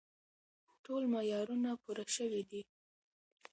ټول 0.83 1.03
معیارونه 1.13 1.69
پوره 1.83 2.05
شوي 2.15 2.41
دي. 2.49 2.61